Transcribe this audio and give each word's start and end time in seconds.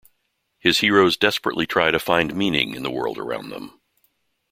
His 0.57 0.79
heroes 0.79 1.15
desperately 1.15 1.67
try 1.67 1.91
to 1.91 1.99
find 1.99 2.33
meaning 2.35 2.73
in 2.73 2.81
the 2.81 2.89
world 2.89 3.19
around 3.19 3.49
them. 3.51 3.79